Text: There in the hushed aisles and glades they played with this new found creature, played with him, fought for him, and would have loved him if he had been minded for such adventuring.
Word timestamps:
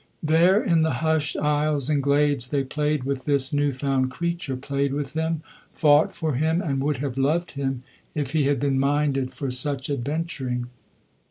There 0.23 0.63
in 0.63 0.81
the 0.81 1.03
hushed 1.05 1.37
aisles 1.37 1.87
and 1.87 2.01
glades 2.01 2.49
they 2.49 2.63
played 2.63 3.03
with 3.03 3.25
this 3.25 3.53
new 3.53 3.71
found 3.71 4.09
creature, 4.09 4.55
played 4.57 4.93
with 4.93 5.13
him, 5.13 5.43
fought 5.73 6.15
for 6.15 6.33
him, 6.33 6.59
and 6.59 6.81
would 6.81 6.97
have 6.97 7.19
loved 7.19 7.51
him 7.51 7.83
if 8.15 8.31
he 8.31 8.45
had 8.45 8.59
been 8.59 8.79
minded 8.79 9.35
for 9.35 9.51
such 9.51 9.91
adventuring. 9.91 10.69